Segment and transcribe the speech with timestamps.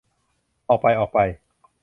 [0.69, 0.87] ออกไป!
[0.99, 1.19] ออกไป!